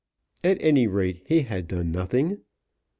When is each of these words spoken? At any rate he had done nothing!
At 0.43 0.59
any 0.63 0.87
rate 0.87 1.21
he 1.27 1.43
had 1.43 1.67
done 1.67 1.91
nothing! 1.91 2.41